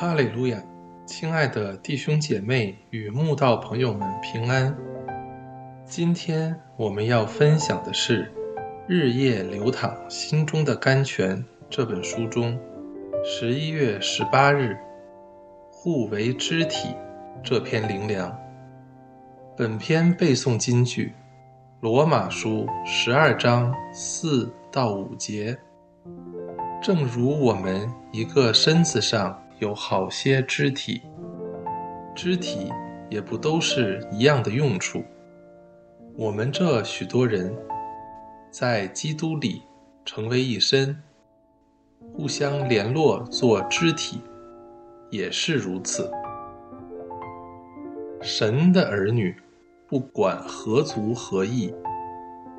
[0.00, 0.62] 哈利路亚，
[1.06, 4.72] 亲爱的弟兄姐妹与慕道朋友们平安。
[5.84, 8.26] 今天我们要分享的是
[8.86, 11.36] 《日夜流淌心中的甘泉》
[11.68, 12.56] 这本书中
[13.24, 14.78] 十一月十八日
[15.68, 16.94] “互为肢体”
[17.42, 18.38] 这篇灵粮。
[19.56, 21.12] 本篇背诵金句：
[21.80, 25.58] 罗马书十二章四到五节。
[26.80, 31.02] 正如我们一个身子上有好些肢体，
[32.14, 32.72] 肢体
[33.10, 35.02] 也不都是一样的用处。
[36.16, 37.52] 我们这许多人，
[38.50, 39.62] 在基督里
[40.04, 41.02] 成为一身，
[42.12, 44.20] 互相联络做肢体，
[45.10, 46.08] 也是如此。
[48.22, 49.36] 神的儿女，
[49.88, 51.74] 不管何族何异，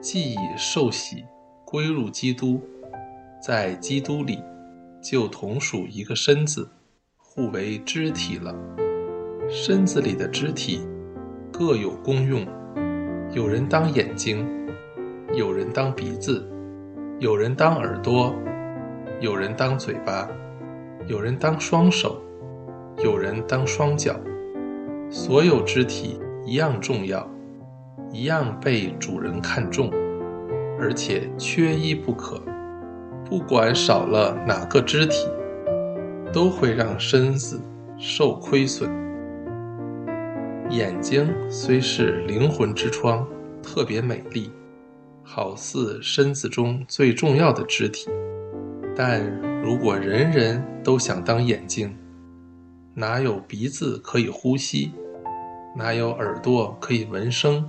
[0.02, 1.24] 既已受洗
[1.66, 2.62] 归入基督。
[3.42, 4.44] 在基督里，
[5.02, 6.70] 就同属一个身子，
[7.40, 8.54] 互为肢体了。
[9.48, 10.82] 身子里的肢体
[11.54, 12.46] 各有功用，
[13.32, 14.46] 有人当眼睛，
[15.34, 16.46] 有人当鼻子，
[17.18, 18.36] 有人当耳朵，
[19.22, 20.28] 有人当嘴巴，
[21.08, 22.22] 有人当双手，
[22.98, 24.20] 有人当双脚。
[25.10, 27.26] 所有肢体一样重要，
[28.12, 29.90] 一样被主人看重，
[30.78, 32.44] 而且缺一不可。
[33.24, 35.26] 不管少了哪个肢体，
[36.32, 37.60] 都会让身子
[37.98, 38.90] 受亏损。
[40.70, 43.28] 眼睛虽是灵魂之窗，
[43.64, 44.52] 特别美丽，
[45.24, 48.10] 好似身子中最重要的肢体，
[48.96, 49.26] 但
[49.64, 51.96] 如果人人都想当眼睛，
[52.94, 54.92] 哪有鼻子可以呼吸？
[55.76, 57.68] 哪有耳朵可以闻声？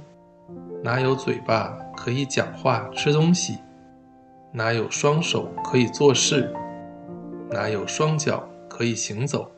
[0.83, 3.59] 哪有嘴巴可以讲话、吃东西？
[4.53, 6.53] 哪有双手可以做事？
[7.51, 8.49] 哪有双脚
[8.81, 9.51] 可以行走？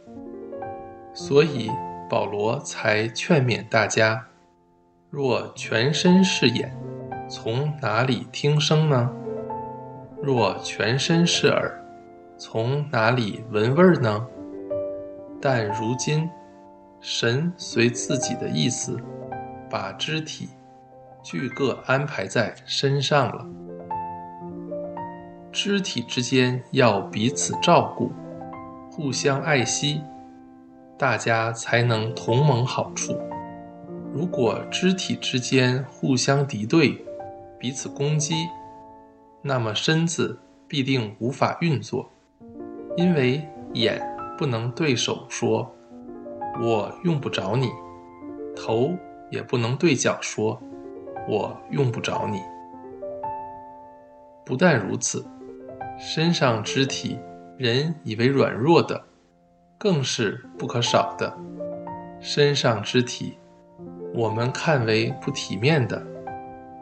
[1.15, 1.71] 所以
[2.11, 4.27] 保罗才劝勉大家：
[5.11, 6.77] 若全身是眼，
[7.29, 9.13] 从哪里听声呢？
[10.21, 11.81] 若全身是耳，
[12.37, 14.27] 从哪里闻味儿呢？
[15.41, 16.29] 但如今，
[17.01, 18.99] 神随自己的意思，
[19.71, 20.49] 把肢体
[21.23, 23.47] 俱各安排在身上了。
[25.53, 28.11] 肢体之间要彼此照顾，
[29.03, 30.01] 互相爱惜，
[30.97, 33.21] 大家才能同盟好处。
[34.15, 37.05] 如果肢体之间互相敌对，
[37.59, 38.33] 彼此攻击，
[39.43, 42.09] 那么身子必定无法运作，
[42.97, 44.01] 因为眼
[44.39, 45.69] 不能对手说
[46.63, 47.71] “我用不着你”，
[48.55, 48.97] 头
[49.33, 50.63] 也不能对脚说
[51.29, 52.41] “我用不着你”。
[54.47, 55.27] 不但如此。
[55.99, 57.19] 身上肢体，
[57.63, 59.01] 人以为软弱的，
[59.79, 61.33] 更是不可少的。
[62.19, 63.39] 身上肢体，
[64.13, 66.05] 我们看为不体面的，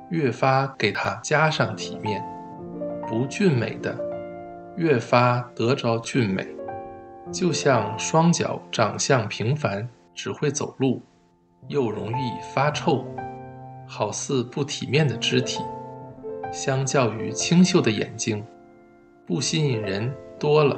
[0.09, 2.23] 越发给它加上体面；
[3.07, 3.95] 不俊美的，
[4.79, 6.49] 越发得着俊美。
[7.31, 11.03] 就像双脚长相平凡，只会走路，
[11.69, 13.05] 又容易发臭，
[13.87, 15.63] 好似不体面的肢体，
[16.51, 18.43] 相较于清秀的眼睛。
[19.27, 20.77] 不吸引人多了，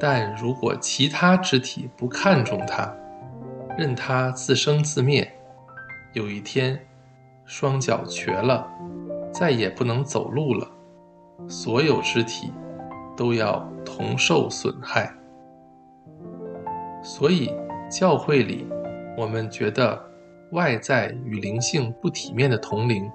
[0.00, 2.92] 但如果其他肢体不看重它，
[3.76, 5.30] 任它自生自灭，
[6.14, 6.80] 有一天
[7.44, 8.66] 双脚瘸了，
[9.30, 10.66] 再也不能走路了，
[11.46, 12.50] 所有肢体
[13.14, 15.12] 都要同受损害。
[17.02, 17.54] 所以
[17.90, 18.66] 教会里，
[19.18, 20.02] 我们觉得
[20.52, 23.10] 外在与灵性不体面的同龄，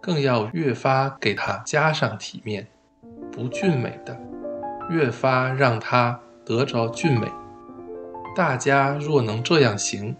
[0.00, 2.66] 更要越发给它加上体面。
[3.32, 4.18] 不俊美的，
[4.88, 7.30] 越发让他得着俊美。
[8.34, 10.14] 大家若能这样行，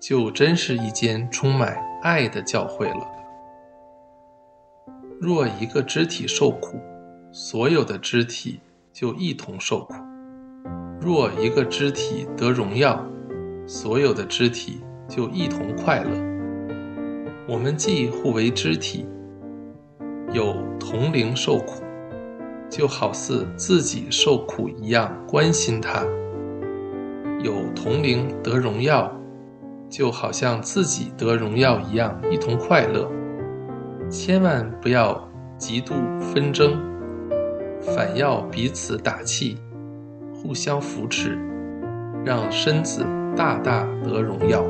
[0.00, 3.06] 就真是一间充满爱的教会了。
[5.20, 6.78] 若一个肢体受苦，
[7.32, 8.60] 所有的肢体
[8.92, 9.94] 就一同受苦；
[11.00, 13.04] 若一个肢体得荣耀，
[13.66, 16.10] 所有的肢体就一同快乐。
[17.48, 19.06] 我们既互为肢体，
[20.32, 21.82] 有同龄受苦。
[22.68, 26.04] 就好似自己受苦一样关心他，
[27.40, 29.10] 有同龄得荣耀，
[29.88, 33.10] 就好像自己得荣耀一样一同快乐。
[34.10, 35.28] 千万不要
[35.58, 36.76] 嫉妒纷争，
[37.82, 39.58] 反要彼此打气，
[40.34, 41.38] 互相扶持，
[42.24, 43.04] 让身子
[43.36, 44.64] 大大得荣耀。